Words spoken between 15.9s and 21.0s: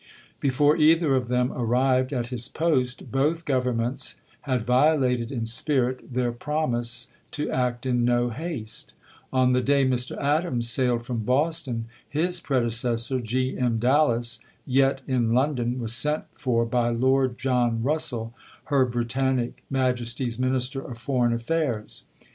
sent for by Lord John Rus sell, her Britannic Majesty's Minister of